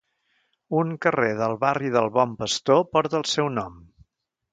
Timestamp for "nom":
3.59-3.77